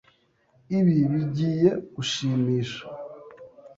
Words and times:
Ibi 0.77 0.95
bigiye 1.13 1.69
gushimisha. 1.95 2.83